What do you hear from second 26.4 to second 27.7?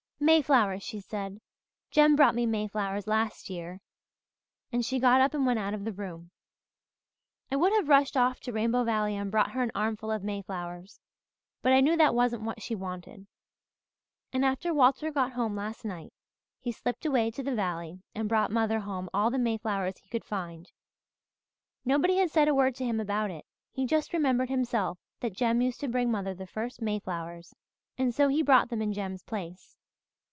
first mayflowers